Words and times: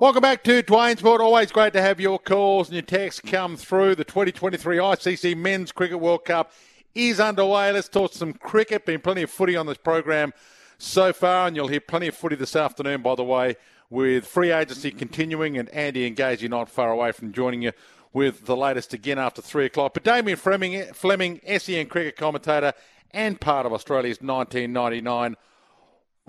Welcome 0.00 0.22
back 0.22 0.42
to 0.44 0.62
Dwayne's 0.62 1.02
World. 1.02 1.20
Always 1.20 1.52
great 1.52 1.74
to 1.74 1.82
have 1.82 2.00
your 2.00 2.18
calls 2.18 2.68
and 2.68 2.74
your 2.74 2.80
texts 2.80 3.20
come 3.20 3.58
through. 3.58 3.96
The 3.96 4.04
2023 4.04 4.78
ICC 4.78 5.36
Men's 5.36 5.72
Cricket 5.72 6.00
World 6.00 6.24
Cup 6.24 6.52
is 6.94 7.20
underway. 7.20 7.70
Let's 7.70 7.90
talk 7.90 8.14
some 8.14 8.32
cricket. 8.32 8.86
Been 8.86 9.02
plenty 9.02 9.24
of 9.24 9.30
footy 9.30 9.58
on 9.58 9.66
this 9.66 9.76
program 9.76 10.32
so 10.78 11.12
far, 11.12 11.46
and 11.46 11.54
you'll 11.54 11.68
hear 11.68 11.80
plenty 11.80 12.06
of 12.06 12.14
footy 12.14 12.34
this 12.34 12.56
afternoon, 12.56 13.02
by 13.02 13.14
the 13.14 13.24
way, 13.24 13.56
with 13.90 14.26
free 14.26 14.50
agency 14.50 14.90
continuing 14.90 15.58
and 15.58 15.68
Andy 15.68 16.10
Engagey 16.10 16.48
not 16.48 16.70
far 16.70 16.90
away 16.90 17.12
from 17.12 17.30
joining 17.30 17.60
you 17.60 17.72
with 18.14 18.46
the 18.46 18.56
latest 18.56 18.94
again 18.94 19.18
after 19.18 19.42
three 19.42 19.66
o'clock. 19.66 19.92
But 19.92 20.04
Damien 20.04 20.38
Fleming, 20.38 20.94
Fleming 20.94 21.42
SEN 21.58 21.88
cricket 21.88 22.16
commentator 22.16 22.72
and 23.10 23.38
part 23.38 23.66
of 23.66 23.74
Australia's 23.74 24.22
1999 24.22 25.36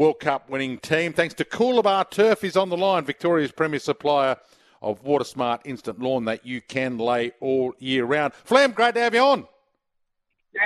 World 0.01 0.19
Cup 0.19 0.49
winning 0.49 0.79
team. 0.79 1.13
Thanks 1.13 1.35
to 1.35 1.45
Coolabah 1.45 2.09
Turf 2.09 2.43
is 2.43 2.57
on 2.57 2.69
the 2.69 2.75
line, 2.75 3.05
Victoria's 3.05 3.51
premier 3.51 3.77
supplier 3.77 4.35
of 4.81 5.03
water 5.03 5.23
smart 5.23 5.61
instant 5.63 5.99
lawn 5.99 6.25
that 6.25 6.43
you 6.43 6.59
can 6.59 6.97
lay 6.97 7.33
all 7.39 7.75
year 7.77 8.05
round. 8.05 8.33
Flam, 8.33 8.71
great 8.71 8.95
to 8.95 8.99
have 8.99 9.13
you 9.13 9.19
on. 9.19 9.47
Yeah, 10.55 10.61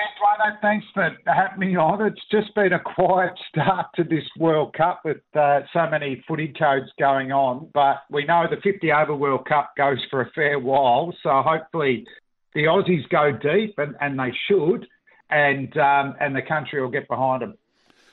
thanks 0.61 0.85
for 0.93 1.09
having 1.25 1.59
me 1.59 1.75
on. 1.75 2.01
It's 2.07 2.21
just 2.31 2.55
been 2.55 2.71
a 2.71 2.79
quiet 2.79 3.33
start 3.49 3.87
to 3.97 4.05
this 4.05 4.23
World 4.39 4.73
Cup 4.73 5.01
with 5.03 5.17
uh, 5.37 5.63
so 5.73 5.85
many 5.89 6.23
footy 6.25 6.53
codes 6.57 6.89
going 6.97 7.33
on, 7.33 7.69
but 7.73 8.03
we 8.09 8.23
know 8.23 8.45
the 8.49 8.61
50 8.61 8.89
over 8.93 9.13
World 9.13 9.45
Cup 9.49 9.73
goes 9.75 9.99
for 10.09 10.21
a 10.21 10.31
fair 10.31 10.59
while, 10.59 11.13
so 11.23 11.41
hopefully 11.45 12.05
the 12.53 12.61
Aussies 12.61 13.03
go 13.09 13.33
deep, 13.33 13.73
and, 13.79 13.97
and 13.99 14.17
they 14.17 14.33
should, 14.47 14.87
and 15.29 15.77
um, 15.77 16.15
and 16.21 16.33
the 16.33 16.41
country 16.41 16.81
will 16.81 16.89
get 16.89 17.09
behind 17.09 17.41
them. 17.41 17.55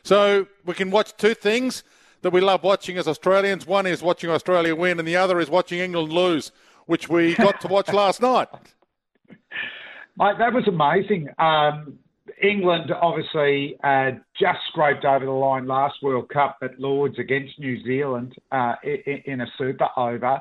So 0.03 0.47
we 0.65 0.75
can 0.75 0.91
watch 0.91 1.17
two 1.17 1.35
things 1.35 1.85
that 2.23 2.33
we 2.33 2.41
love 2.41 2.63
watching 2.63 2.99
as 2.99 3.07
Australians. 3.07 3.67
One 3.67 3.87
is 3.87 4.03
watching 4.03 4.31
Australia 4.31 4.75
win, 4.75 4.99
and 4.99 5.07
the 5.07 5.17
other 5.17 5.41
is 5.41 5.51
watching 5.51 5.79
England 5.79 6.13
lose, 6.13 6.53
which 6.87 7.09
we 7.09 7.35
got 7.47 7.61
to 7.61 7.69
watch 7.69 7.93
last 7.93 8.21
night. 8.21 8.49
Mate, 10.19 10.37
that 10.39 10.53
was 10.53 10.67
amazing. 10.69 11.29
Um, 11.39 11.99
England 12.43 12.91
obviously 12.91 13.77
uh, 13.85 14.13
just 14.39 14.59
scraped 14.69 15.05
over 15.05 15.25
the 15.25 15.31
line 15.31 15.67
last 15.67 16.03
World 16.03 16.29
Cup 16.29 16.59
at 16.63 16.79
Lords 16.79 17.19
against 17.19 17.59
New 17.59 17.83
Zealand 17.85 18.35
uh, 18.51 18.75
in, 18.83 19.23
in, 19.27 19.41
a 19.41 19.47
super 19.57 19.89
over, 19.97 20.41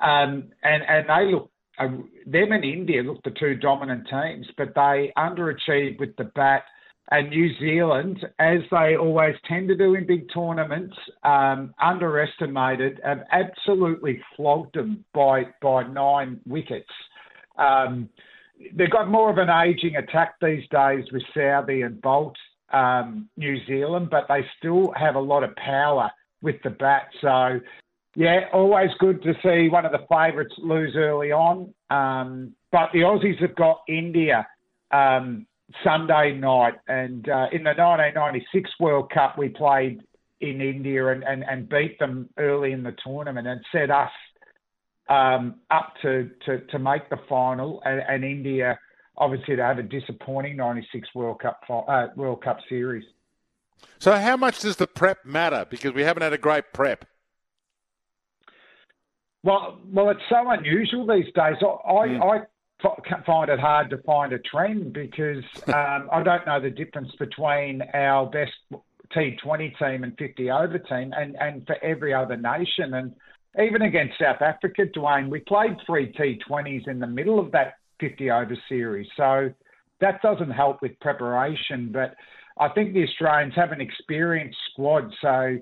um, 0.00 0.44
and 0.62 0.82
and 0.88 1.08
they 1.08 1.32
look. 1.32 1.50
Uh, 1.78 1.88
them 2.26 2.50
and 2.50 2.64
India 2.64 3.04
looked 3.04 3.22
the 3.22 3.30
two 3.30 3.54
dominant 3.54 4.08
teams, 4.08 4.46
but 4.56 4.74
they 4.74 5.12
underachieved 5.16 6.00
with 6.00 6.14
the 6.16 6.24
bat 6.34 6.64
and 7.10 7.30
New 7.30 7.50
Zealand, 7.58 8.24
as 8.38 8.58
they 8.70 8.96
always 8.96 9.34
tend 9.46 9.68
to 9.68 9.76
do 9.76 9.94
in 9.94 10.06
big 10.06 10.26
tournaments, 10.32 10.94
um, 11.24 11.74
underestimated 11.80 13.00
and 13.02 13.22
absolutely 13.32 14.20
flogged 14.36 14.74
them 14.74 15.04
by 15.14 15.44
by 15.62 15.84
nine 15.84 16.40
wickets. 16.46 16.90
Um, 17.56 18.08
they've 18.74 18.90
got 18.90 19.08
more 19.08 19.30
of 19.30 19.38
an 19.38 19.48
ageing 19.48 19.96
attack 19.96 20.34
these 20.40 20.68
days 20.70 21.04
with 21.12 21.22
Southee 21.34 21.84
and 21.84 22.00
Boult, 22.02 22.34
um, 22.72 23.28
New 23.36 23.56
Zealand, 23.66 24.08
but 24.10 24.26
they 24.28 24.44
still 24.58 24.92
have 24.94 25.14
a 25.14 25.20
lot 25.20 25.44
of 25.44 25.56
power 25.56 26.10
with 26.42 26.56
the 26.62 26.70
bat. 26.70 27.08
So, 27.20 27.60
yeah, 28.16 28.42
always 28.52 28.90
good 28.98 29.22
to 29.22 29.32
see 29.42 29.68
one 29.68 29.86
of 29.86 29.92
the 29.92 30.06
favourites 30.10 30.54
lose 30.58 30.94
early 30.94 31.32
on. 31.32 31.72
Um, 31.90 32.54
but 32.70 32.90
the 32.92 33.00
Aussies 33.00 33.40
have 33.40 33.56
got 33.56 33.80
India 33.88 34.46
um, 34.90 35.46
Sunday 35.84 36.32
night, 36.32 36.74
and 36.88 37.28
uh, 37.28 37.46
in 37.52 37.62
the 37.62 37.74
1996 37.76 38.70
World 38.80 39.10
Cup, 39.12 39.36
we 39.36 39.50
played 39.50 40.00
in 40.40 40.60
India 40.60 41.08
and, 41.08 41.22
and, 41.24 41.44
and 41.44 41.68
beat 41.68 41.98
them 41.98 42.28
early 42.38 42.72
in 42.72 42.82
the 42.82 42.94
tournament 43.04 43.46
and 43.46 43.60
set 43.72 43.90
us 43.90 44.10
um, 45.08 45.56
up 45.70 45.94
to, 46.02 46.30
to, 46.46 46.60
to 46.66 46.78
make 46.78 47.08
the 47.10 47.18
final, 47.28 47.82
and, 47.84 48.00
and, 48.08 48.24
India 48.24 48.78
obviously 49.16 49.56
to 49.56 49.62
have 49.62 49.78
a 49.78 49.82
disappointing 49.82 50.56
96 50.56 51.08
World 51.14 51.40
Cup 51.40 51.60
uh, 51.70 52.06
World 52.14 52.42
Cup 52.42 52.58
series. 52.68 53.04
So, 53.98 54.12
how 54.12 54.36
much 54.36 54.60
does 54.60 54.76
the 54.76 54.86
prep 54.86 55.24
matter? 55.24 55.66
Because 55.68 55.92
we 55.92 56.02
haven't 56.02 56.22
had 56.22 56.32
a 56.32 56.38
great 56.38 56.72
prep. 56.72 57.04
Well, 59.42 59.78
well, 59.86 60.10
it's 60.10 60.20
so 60.28 60.48
unusual 60.50 61.06
these 61.06 61.26
days. 61.26 61.56
I, 61.60 62.06
mm. 62.06 62.22
I 62.22 62.44
find 62.80 63.50
it 63.50 63.58
hard 63.58 63.90
to 63.90 63.98
find 63.98 64.32
a 64.32 64.38
trend 64.38 64.92
because 64.92 65.44
um, 65.66 66.08
I 66.12 66.22
don't 66.22 66.46
know 66.46 66.60
the 66.60 66.70
difference 66.70 67.10
between 67.18 67.82
our 67.94 68.26
best 68.26 68.52
T20 69.14 69.78
team 69.78 70.04
and 70.04 70.16
50 70.18 70.50
over 70.50 70.78
team 70.78 71.12
and, 71.16 71.36
and 71.40 71.66
for 71.66 71.76
every 71.82 72.14
other 72.14 72.36
nation. 72.36 72.94
And 72.94 73.14
even 73.60 73.82
against 73.82 74.18
South 74.18 74.42
Africa, 74.42 74.86
Dwayne, 74.86 75.28
we 75.28 75.40
played 75.40 75.76
three 75.86 76.12
T20s 76.12 76.86
in 76.88 77.00
the 77.00 77.06
middle 77.06 77.40
of 77.40 77.50
that 77.52 77.74
50 78.00 78.30
over 78.30 78.56
series. 78.68 79.08
So 79.16 79.52
that 80.00 80.22
doesn't 80.22 80.50
help 80.50 80.82
with 80.82 80.98
preparation. 81.00 81.90
But 81.92 82.14
I 82.58 82.68
think 82.68 82.94
the 82.94 83.04
Australians 83.04 83.54
have 83.56 83.72
an 83.72 83.80
experienced 83.80 84.58
squad. 84.70 85.12
So 85.20 85.58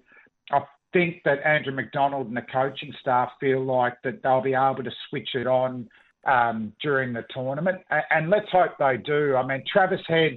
I 0.51 0.61
think 0.93 1.23
that 1.25 1.39
Andrew 1.47 1.73
McDonald 1.73 2.29
and 2.29 2.37
the 2.37 2.43
coaching 2.43 2.93
staff 3.01 3.31
feel 3.41 3.65
like 3.65 3.95
that 4.05 4.23
they'll 4.23 4.43
be 4.43 4.55
able 4.55 4.85
to 4.85 4.93
switch 5.09 5.31
it 5.35 5.47
on 5.47 5.89
um, 6.27 6.73
during 6.83 7.13
the 7.13 7.25
tournament. 7.31 7.79
And 8.11 8.29
let's 8.31 8.51
hope 8.51 8.73
they 8.79 8.97
do. 8.99 9.37
I 9.37 9.47
mean, 9.47 9.63
Travis 9.73 10.01
Head 10.07 10.37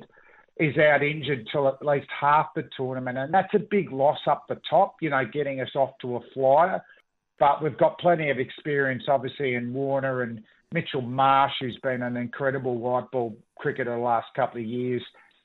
is 0.57 0.77
out 0.77 1.01
injured 1.03 1.47
till 1.51 1.67
at 1.67 1.85
least 1.85 2.07
half 2.19 2.47
the 2.55 2.67
tournament, 2.75 3.17
and 3.17 3.33
that's 3.33 3.53
a 3.53 3.59
big 3.59 3.91
loss 3.91 4.19
up 4.27 4.45
the 4.47 4.59
top, 4.69 4.95
you 5.01 5.09
know, 5.09 5.23
getting 5.31 5.61
us 5.61 5.69
off 5.75 5.91
to 6.01 6.17
a 6.17 6.19
flyer. 6.33 6.81
But 7.39 7.63
we've 7.63 7.77
got 7.77 7.97
plenty 7.99 8.29
of 8.29 8.37
experience, 8.37 9.03
obviously, 9.07 9.55
in 9.55 9.73
Warner 9.73 10.23
and 10.23 10.43
Mitchell 10.73 11.01
Marsh, 11.01 11.53
who's 11.61 11.79
been 11.81 12.01
an 12.01 12.17
incredible 12.17 12.77
white 12.77 13.09
ball 13.11 13.35
cricketer 13.57 13.95
the 13.95 14.01
last 14.01 14.27
couple 14.35 14.59
of 14.59 14.67
years, 14.67 15.01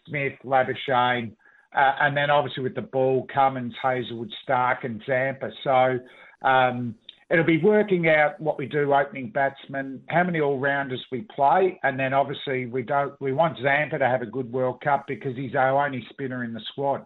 Smith, 0.09 0.33
Labuschagne, 0.45 1.33
uh, 1.75 1.93
and 2.01 2.17
then 2.17 2.31
obviously 2.31 2.63
with 2.63 2.75
the 2.75 2.83
ball, 2.83 3.27
Cummins, 3.33 3.75
Hazlewood, 3.81 4.33
Stark, 4.43 4.85
and 4.85 5.01
Zampa. 5.07 5.51
So, 5.63 5.99
um, 6.47 6.97
it'll 7.31 7.45
be 7.45 7.59
working 7.59 8.09
out 8.09 8.39
what 8.41 8.59
we 8.59 8.67
do 8.67 8.93
opening 8.93 9.31
batsmen, 9.31 10.03
how 10.09 10.25
many 10.25 10.41
all 10.41 10.59
rounders 10.59 11.05
we 11.11 11.23
play, 11.35 11.79
and 11.83 11.99
then 11.99 12.13
obviously 12.13 12.67
we 12.67 12.83
don't 12.83 13.19
we 13.21 13.33
want 13.33 13.59
Zampa 13.63 13.99
to 13.99 14.07
have 14.07 14.23
a 14.23 14.27
good 14.27 14.53
World 14.53 14.81
Cup 14.81 15.07
because 15.07 15.37
he's 15.37 15.55
our 15.55 15.85
only 15.85 16.05
spinner 16.11 16.45
in 16.45 16.53
the 16.53 16.61
squad. 16.73 17.05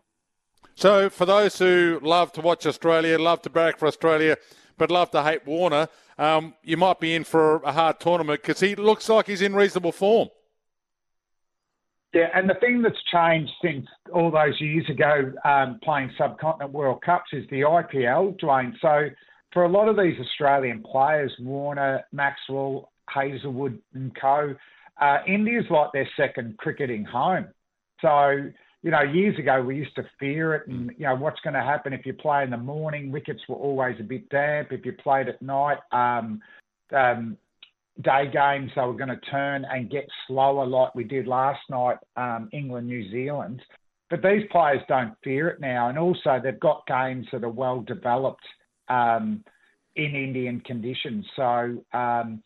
So 0.75 1.11
for 1.11 1.27
those 1.27 1.59
who 1.59 1.99
love 2.03 2.33
to 2.33 2.41
watch 2.41 2.67
Australia, 2.67 3.19
love 3.19 3.43
to 3.43 3.51
back 3.51 3.79
for 3.79 3.87
Australia, 3.87 4.37
but 4.77 4.91
love 4.91 5.11
to 5.13 5.23
hate 5.23 5.47
Warner, 5.47 5.89
um, 6.19 6.55
you 6.63 6.77
might 6.77 7.01
be 7.01 7.15
in 7.15 7.25
for 7.25 7.57
a 7.57 7.73
hard 7.73 8.01
tournament 8.01 8.43
because 8.43 8.61
he 8.61 8.75
looks 8.77 9.09
like 9.09 9.27
he's 9.27 9.43
in 9.43 9.55
reasonable 9.55 9.93
form. 9.93 10.29
Yeah, 12.15 12.29
and 12.35 12.49
the 12.49 12.55
thing 12.55 12.81
that's 12.81 12.97
changed 13.13 13.53
since 13.63 13.87
all 14.15 14.31
those 14.31 14.59
years 14.61 14.89
ago 14.89 15.31
um, 15.45 15.79
playing 15.83 16.11
subcontinent 16.17 16.73
World 16.73 17.03
Cups 17.03 17.31
is 17.33 17.45
the 17.51 17.61
IPL, 17.61 18.41
Dwayne. 18.41 18.73
So 18.81 19.11
for 19.53 19.65
a 19.65 19.69
lot 19.69 19.89
of 19.89 19.97
these 19.97 20.19
Australian 20.21 20.83
players, 20.83 21.33
Warner, 21.41 22.05
Maxwell, 22.13 22.91
Hazlewood, 23.09 23.79
and 23.95 24.15
co, 24.21 24.55
uh, 25.01 25.19
India's 25.27 25.65
like 25.71 25.93
their 25.93 26.09
second 26.17 26.57
cricketing 26.59 27.05
home. 27.05 27.47
So, 28.01 28.51
you 28.83 28.91
know, 28.91 29.03
years 29.03 29.39
ago 29.39 29.63
we 29.63 29.77
used 29.77 29.95
to 29.97 30.05
fear 30.21 30.55
it, 30.55 30.69
and 30.69 30.91
you 30.99 31.07
know 31.07 31.17
what's 31.17 31.41
going 31.41 31.55
to 31.55 31.63
happen 31.63 31.93
if 31.93 32.05
you 32.05 32.13
play 32.13 32.43
in 32.43 32.51
the 32.51 32.57
morning. 32.57 33.11
Wickets 33.11 33.41
were 33.49 33.57
always 33.57 33.97
a 34.01 34.05
bit 34.05 34.29
damp. 34.29 34.69
If 34.71 34.85
you 34.85 34.93
played 34.93 35.29
at 35.29 35.41
night, 35.41 35.79
um, 35.93 36.41
um, 36.95 37.37
day 38.03 38.31
games 38.33 38.71
they 38.77 38.83
were 38.83 38.93
going 38.93 39.09
to 39.09 39.21
turn 39.31 39.65
and 39.71 39.91
get 39.91 40.07
slower, 40.27 40.67
like 40.67 40.95
we 40.95 41.05
did 41.05 41.27
last 41.27 41.61
night, 41.71 41.97
um, 42.17 42.49
England 42.53 42.87
New 42.87 43.11
Zealand. 43.11 43.63
But 44.11 44.23
these 44.23 44.43
players 44.51 44.81
don't 44.89 45.15
fear 45.23 45.49
it 45.49 45.61
now, 45.61 45.89
and 45.89 45.99
also 45.99 46.41
they've 46.43 46.61
got 46.61 46.87
games 46.87 47.27
that 47.33 47.45
are 47.45 47.49
well 47.49 47.81
developed 47.81 48.45
um, 48.89 49.45
in 49.97 50.15
Indian 50.15 50.61
conditions. 50.61 51.25
So 51.37 51.85
um, 51.93 52.43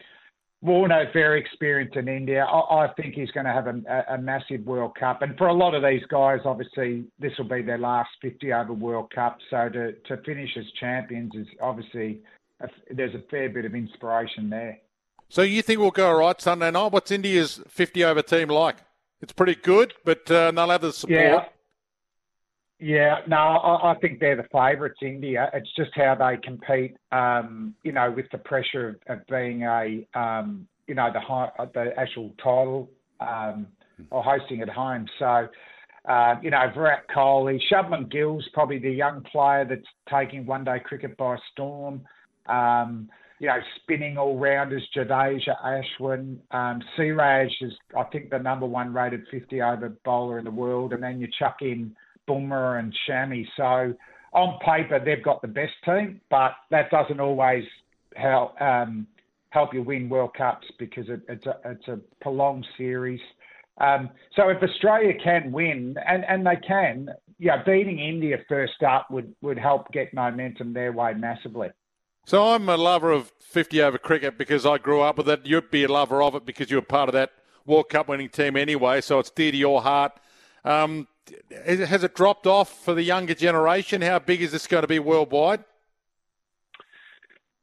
Warner, 0.62 1.10
very 1.12 1.40
experienced 1.40 1.96
in 1.96 2.06
India. 2.06 2.44
I, 2.44 2.84
I 2.84 2.92
think 2.94 3.14
he's 3.14 3.30
going 3.32 3.46
to 3.46 3.52
have 3.52 3.66
a, 3.66 4.14
a, 4.14 4.18
massive 4.18 4.64
World 4.64 4.94
Cup. 4.98 5.20
And 5.20 5.36
for 5.36 5.48
a 5.48 5.52
lot 5.52 5.74
of 5.74 5.82
these 5.82 6.04
guys, 6.08 6.38
obviously, 6.44 7.04
this 7.18 7.32
will 7.36 7.48
be 7.48 7.62
their 7.62 7.78
last 7.78 8.10
50 8.22 8.52
over 8.52 8.72
World 8.72 9.12
Cup. 9.12 9.38
So 9.50 9.68
to, 9.68 9.92
to 9.92 10.22
finish 10.22 10.50
as 10.56 10.64
champions 10.78 11.32
is 11.34 11.48
obviously, 11.60 12.20
a, 12.60 12.68
there's 12.94 13.14
a 13.14 13.22
fair 13.28 13.48
bit 13.48 13.64
of 13.64 13.74
inspiration 13.74 14.48
there. 14.48 14.78
So 15.28 15.42
you 15.42 15.62
think 15.62 15.80
we'll 15.80 15.90
go 15.90 16.08
all 16.08 16.16
right 16.16 16.40
Sunday 16.40 16.70
night? 16.70 16.92
What's 16.92 17.10
India's 17.10 17.60
50 17.68 18.04
over 18.04 18.22
team 18.22 18.48
like? 18.48 18.76
It's 19.20 19.32
pretty 19.32 19.56
good, 19.56 19.94
but 20.04 20.30
uh, 20.30 20.52
they'll 20.52 20.70
have 20.70 20.82
the 20.82 20.92
support. 20.92 21.20
Yeah. 21.20 21.44
Yeah, 22.82 23.18
no, 23.28 23.36
I, 23.36 23.92
I 23.92 23.94
think 24.00 24.18
they're 24.18 24.34
the 24.34 24.48
favourites, 24.50 24.98
India. 25.02 25.48
It's 25.54 25.70
just 25.76 25.92
how 25.94 26.16
they 26.16 26.36
compete, 26.42 26.96
um, 27.12 27.76
you 27.84 27.92
know, 27.92 28.10
with 28.10 28.26
the 28.32 28.38
pressure 28.38 28.88
of, 29.08 29.18
of 29.20 29.26
being 29.28 29.62
a, 29.62 30.04
um, 30.18 30.66
you 30.88 30.96
know, 30.96 31.08
the 31.12 31.20
high, 31.20 31.48
the 31.74 31.92
actual 31.96 32.32
title 32.38 32.90
um, 33.20 33.68
or 34.10 34.24
hosting 34.24 34.62
at 34.62 34.68
home. 34.68 35.06
So, 35.20 35.46
uh, 36.08 36.34
you 36.42 36.50
know, 36.50 36.66
Virat 36.74 37.04
Kohli, 37.14 37.60
Shubman 37.70 38.10
Gill's 38.10 38.48
probably 38.52 38.80
the 38.80 38.90
young 38.90 39.22
player 39.30 39.64
that's 39.64 39.86
taking 40.10 40.44
one 40.44 40.64
day 40.64 40.80
cricket 40.84 41.16
by 41.16 41.36
storm. 41.52 42.02
Um, 42.46 43.08
you 43.38 43.46
know, 43.46 43.58
spinning 43.80 44.18
all 44.18 44.36
rounders, 44.40 44.82
Jadeja, 44.96 45.54
Ashwin, 45.64 46.38
um, 46.50 46.82
Siraj 46.96 47.48
is, 47.60 47.74
I 47.96 48.02
think, 48.04 48.30
the 48.30 48.38
number 48.38 48.66
one 48.66 48.92
rated 48.92 49.20
50 49.30 49.62
over 49.62 49.92
bowler 50.04 50.40
in 50.40 50.44
the 50.44 50.50
world. 50.50 50.92
And 50.92 51.00
then 51.00 51.20
you 51.20 51.28
chuck 51.38 51.58
in 51.60 51.94
Bumrah 52.28 52.78
and 52.78 52.94
Shami. 53.08 53.46
So 53.56 53.94
on 54.32 54.58
paper, 54.60 55.00
they've 55.04 55.22
got 55.22 55.42
the 55.42 55.48
best 55.48 55.74
team, 55.84 56.20
but 56.30 56.52
that 56.70 56.90
doesn't 56.90 57.20
always 57.20 57.64
help 58.16 58.60
um, 58.60 59.06
help 59.50 59.74
you 59.74 59.82
win 59.82 60.08
World 60.08 60.34
Cups 60.36 60.66
because 60.78 61.08
it, 61.08 61.20
it's 61.28 61.46
a 61.46 61.56
it's 61.64 61.88
a 61.88 61.98
prolonged 62.20 62.66
series. 62.76 63.20
Um, 63.78 64.10
so 64.36 64.48
if 64.48 64.62
Australia 64.62 65.14
can 65.22 65.50
win, 65.50 65.96
and, 66.06 66.24
and 66.28 66.46
they 66.46 66.56
can, 66.56 67.08
yeah, 67.38 67.62
beating 67.64 67.98
India 67.98 68.38
first 68.48 68.82
up 68.82 69.10
would, 69.10 69.34
would 69.40 69.58
help 69.58 69.90
get 69.92 70.12
momentum 70.12 70.72
their 70.72 70.92
way 70.92 71.14
massively. 71.14 71.70
So 72.26 72.50
I'm 72.50 72.68
a 72.68 72.76
lover 72.76 73.10
of 73.10 73.32
50 73.40 73.82
over 73.82 73.98
cricket 73.98 74.38
because 74.38 74.64
I 74.64 74.78
grew 74.78 75.00
up 75.00 75.18
with 75.18 75.28
it. 75.28 75.46
You'd 75.46 75.70
be 75.70 75.84
a 75.84 75.88
lover 75.88 76.22
of 76.22 76.34
it 76.34 76.46
because 76.46 76.70
you 76.70 76.76
were 76.76 76.82
part 76.82 77.08
of 77.08 77.14
that 77.14 77.30
World 77.66 77.88
Cup 77.88 78.08
winning 78.08 78.28
team 78.28 78.56
anyway, 78.56 79.00
so 79.00 79.18
it's 79.18 79.30
dear 79.30 79.50
to 79.50 79.56
your 79.56 79.82
heart. 79.82 80.12
Um, 80.64 81.08
has 81.66 82.04
it 82.04 82.14
dropped 82.14 82.46
off 82.46 82.84
for 82.84 82.94
the 82.94 83.02
younger 83.02 83.34
generation? 83.34 84.02
How 84.02 84.18
big 84.18 84.42
is 84.42 84.52
this 84.52 84.66
going 84.66 84.82
to 84.82 84.88
be 84.88 84.98
worldwide? 84.98 85.64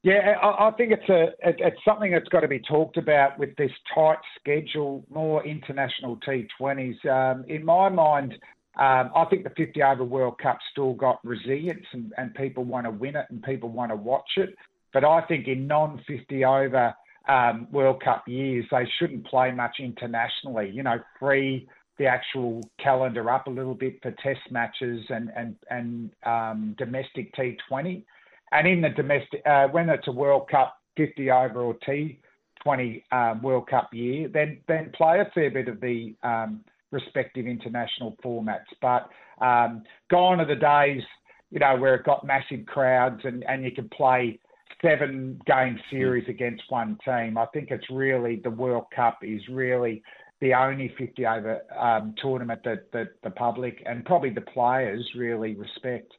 Yeah, 0.02 0.36
I 0.42 0.72
think 0.78 0.94
it's 0.94 1.10
a 1.10 1.34
it's 1.44 1.84
something 1.84 2.12
that's 2.12 2.30
got 2.30 2.40
to 2.40 2.48
be 2.48 2.60
talked 2.60 2.96
about 2.96 3.38
with 3.38 3.54
this 3.58 3.72
tight 3.94 4.20
schedule, 4.40 5.04
more 5.10 5.46
international 5.46 6.18
T20s. 6.26 7.06
Um, 7.06 7.44
in 7.50 7.66
my 7.66 7.90
mind, 7.90 8.34
um, 8.78 9.12
I 9.14 9.26
think 9.30 9.44
the 9.44 9.50
50 9.58 9.84
over 9.84 10.06
World 10.06 10.40
Cup 10.42 10.58
still 10.72 10.94
got 10.94 11.20
resilience 11.26 11.86
and, 11.92 12.14
and 12.18 12.34
people 12.34 12.64
want 12.64 12.86
to 12.86 12.92
win 12.92 13.18
it 13.18 13.26
and 13.30 13.44
people 13.44 13.68
want 13.68 13.92
to 13.92 13.98
watch 13.98 14.30
it. 14.38 14.56
But 14.94 15.04
I 15.04 15.22
think 15.28 15.50
in 15.50 15.68
non 15.68 16.02
50 16.08 16.46
over 16.46 16.94
um, 17.28 17.68
World 17.70 18.02
Cup 18.02 18.26
years, 18.26 18.66
they 18.72 18.88
shouldn't 19.00 19.28
play 19.28 19.52
much 19.52 19.78
internationally. 19.80 20.72
You 20.74 20.84
know, 20.84 21.00
free 21.20 21.68
the 22.00 22.08
actual 22.08 22.62
calendar 22.82 23.30
up 23.30 23.46
a 23.46 23.50
little 23.50 23.76
bit 23.76 24.02
for 24.02 24.12
test 24.24 24.40
matches 24.50 25.06
and 25.10 25.30
and 25.36 25.56
and 25.70 26.10
um, 26.26 26.76
domestic 26.78 27.36
T20. 27.36 28.04
And 28.52 28.68
in 28.68 28.82
the 28.82 28.90
domestic, 28.90 29.44
uh, 29.46 29.68
when 29.68 29.90
it's 29.90 30.08
a 30.08 30.12
World 30.12 30.50
Cup 30.50 30.78
50 30.98 31.30
over 31.30 31.62
or 31.62 31.76
T20 31.88 33.04
um, 33.12 33.44
World 33.44 33.68
Cup 33.68 33.94
year, 33.94 34.30
then 34.30 34.60
then 34.68 34.92
play 34.96 35.20
a 35.20 35.30
fair 35.36 35.52
bit 35.52 35.68
of 35.68 35.80
the 35.82 36.16
um, 36.24 36.62
respective 36.92 37.46
international 37.46 38.18
formats. 38.24 38.66
But 38.82 39.10
um, 39.44 39.84
gone 40.10 40.40
are 40.40 40.48
the 40.48 40.56
days, 40.56 41.04
you 41.52 41.60
know, 41.60 41.76
where 41.76 41.96
it 41.96 42.06
got 42.06 42.26
massive 42.26 42.66
crowds 42.66 43.22
and, 43.26 43.44
and 43.44 43.64
you 43.64 43.72
could 43.72 43.92
play 43.92 44.40
seven 44.82 45.40
game 45.46 45.78
series 45.92 46.28
against 46.30 46.64
one 46.70 46.98
team. 47.04 47.38
I 47.38 47.46
think 47.48 47.70
it's 47.72 47.90
really 47.90 48.40
the 48.44 48.50
World 48.50 48.86
Cup 48.96 49.20
is 49.22 49.42
really 49.50 50.02
the 50.42 50.54
only 50.54 50.94
50 50.98 51.26
over 51.26 51.62
um, 51.78 52.16
tournament 52.22 52.62
that, 52.64 52.92
that 52.94 53.10
the 53.24 53.30
public 53.30 53.84
and 53.86 54.06
probably 54.06 54.30
the 54.30 54.42
players 54.42 55.08
really 55.16 55.56
respect. 55.56 56.14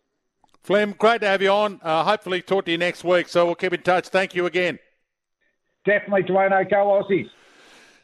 Flem, 0.63 0.95
great 0.99 1.23
to 1.23 1.27
have 1.27 1.41
you 1.41 1.51
on. 1.51 1.81
Uh, 1.83 2.05
hopefully, 2.05 2.43
talk 2.43 2.67
to 2.67 2.71
you 2.71 2.79
next 2.79 3.03
week. 3.03 3.29
So 3.29 3.47
we'll 3.47 3.55
keep 3.55 3.73
in 3.73 3.83
touch. 3.83 4.09
Thank 4.09 4.35
you 4.35 4.45
again. 4.45 4.79
Definitely, 5.87 6.25
Dwayne. 6.25 6.71
Go 6.71 6.77
Aussies. 6.77 7.31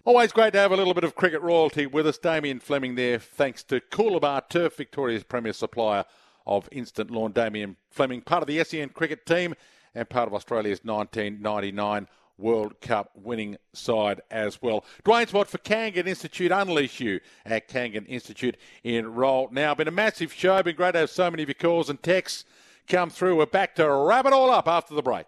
Always 0.07 0.33
great 0.33 0.53
to 0.53 0.59
have 0.61 0.73
a 0.73 0.77
little 0.77 0.95
bit 0.95 1.05
of 1.05 1.17
cricket 1.17 1.43
royalty 1.43 1.85
with 1.85 2.07
us. 2.07 2.17
Damien 2.17 2.61
Fleming 2.61 2.95
there, 2.95 3.19
thanks 3.19 3.65
to 3.65 3.81
Coolabah 3.81 4.49
Turf, 4.49 4.77
Victoria's 4.77 5.25
premier 5.25 5.53
supplier 5.53 6.05
of 6.47 6.69
instant 6.71 7.11
lawn. 7.11 7.33
Damien 7.33 7.77
Fleming, 7.91 8.21
part 8.21 8.41
of 8.41 8.47
the 8.47 8.63
SEN 8.63 8.91
cricket 8.91 9.27
team 9.27 9.55
and 9.97 10.09
part 10.09 10.29
of 10.29 10.35
Australia's 10.35 10.81
1999 10.85 12.07
World 12.39 12.81
Cup 12.81 13.11
winning 13.15 13.57
side 13.73 14.21
as 14.31 14.61
well. 14.61 14.85
Dwayne 15.05 15.29
Spot 15.29 15.49
for 15.49 15.59
Kangan 15.59 16.07
Institute. 16.07 16.53
Unleash 16.53 17.01
you 17.01 17.21
at 17.45 17.69
Kangan 17.69 18.07
Institute 18.09 18.57
in 18.85 19.15
Roll. 19.15 19.49
Now, 19.51 19.75
been 19.75 19.89
a 19.89 19.93
massive 19.93 20.33
show. 20.33 20.63
Been 20.63 20.77
great 20.77 20.93
to 20.93 21.01
have 21.01 21.11
so 21.11 21.31
many 21.31 21.43
of 21.43 21.49
your 21.49 21.55
calls 21.55 21.91
and 21.91 22.03
texts 22.03 22.45
come 22.89 23.11
through. 23.11 23.37
We're 23.37 23.47
back 23.47 23.75
to 23.77 23.91
wrap 23.91 24.27
it 24.27 24.33
all 24.33 24.51
up 24.51 24.69
after 24.69 24.95
the 24.95 25.03
break. 25.03 25.27